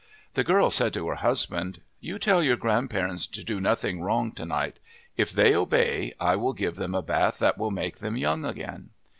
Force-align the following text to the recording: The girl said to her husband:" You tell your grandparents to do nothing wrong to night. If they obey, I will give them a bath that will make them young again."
The 0.33 0.43
girl 0.43 0.71
said 0.71 0.95
to 0.95 1.07
her 1.09 1.13
husband:" 1.13 1.79
You 2.09 2.17
tell 2.17 2.41
your 2.41 2.55
grandparents 2.55 3.27
to 3.27 3.43
do 3.43 3.59
nothing 3.61 4.01
wrong 4.01 4.31
to 4.31 4.47
night. 4.47 4.79
If 5.15 5.31
they 5.31 5.55
obey, 5.55 6.15
I 6.19 6.35
will 6.37 6.53
give 6.53 6.75
them 6.77 6.95
a 6.95 7.03
bath 7.03 7.37
that 7.37 7.59
will 7.59 7.69
make 7.69 7.97
them 7.99 8.17
young 8.17 8.43
again." 8.43 8.89